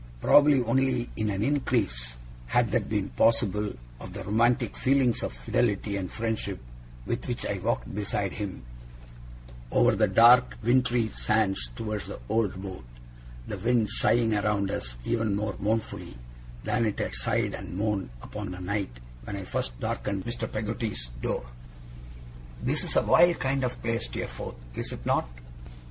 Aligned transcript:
Probably 0.19 0.63
only 0.63 1.11
in 1.15 1.29
an 1.29 1.43
increase, 1.43 2.17
had 2.47 2.71
that 2.71 2.89
been 2.89 3.09
possible, 3.09 3.71
of 3.99 4.13
the 4.13 4.23
romantic 4.23 4.75
feelings 4.75 5.21
of 5.21 5.31
fidelity 5.31 5.95
and 5.95 6.11
friendship 6.11 6.57
with 7.05 7.27
which 7.27 7.45
I 7.45 7.59
walked 7.59 7.93
beside 7.93 8.31
him, 8.31 8.65
over 9.71 9.95
the 9.95 10.07
dark 10.07 10.57
wintry 10.63 11.09
sands 11.09 11.69
towards 11.75 12.07
the 12.07 12.19
old 12.29 12.59
boat; 12.59 12.83
the 13.47 13.59
wind 13.59 13.91
sighing 13.91 14.33
around 14.33 14.71
us 14.71 14.97
even 15.05 15.35
more 15.35 15.55
mournfully, 15.59 16.17
than 16.63 16.87
it 16.87 16.97
had 16.97 17.13
sighed 17.13 17.53
and 17.53 17.77
moaned 17.77 18.09
upon 18.23 18.49
the 18.49 18.59
night 18.59 18.99
when 19.25 19.35
I 19.35 19.43
first 19.43 19.79
darkened 19.79 20.25
Mr. 20.25 20.51
Peggotty's 20.51 21.09
door. 21.21 21.45
'This 22.63 22.85
is 22.85 22.95
a 22.95 23.03
wild 23.03 23.37
kind 23.37 23.63
of 23.63 23.79
place, 23.83 24.05
Steerforth, 24.05 24.55
is 24.73 24.93
it 24.93 25.05
not? 25.05 25.29